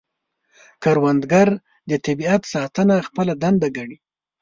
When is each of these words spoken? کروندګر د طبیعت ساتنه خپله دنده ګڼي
کروندګر 0.83 1.49
د 1.89 1.91
طبیعت 2.05 2.41
ساتنه 2.53 2.95
خپله 3.07 3.33
دنده 3.41 3.67
ګڼي 3.77 3.97